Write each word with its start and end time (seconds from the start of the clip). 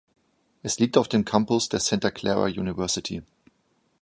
Es 0.63 0.79
liegt 0.79 0.97
auf 0.97 1.07
dem 1.09 1.25
Campus 1.25 1.69
der 1.69 1.79
Santa 1.79 2.09
Clara 2.09 2.45
University. 2.45 3.21